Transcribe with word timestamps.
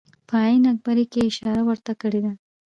په 0.27 0.35
آیین 0.45 0.63
اکبري 0.71 1.05
کې 1.11 1.19
اشاره 1.29 1.61
ورته 1.65 1.91
کړې 2.01 2.19
ده. 2.25 2.31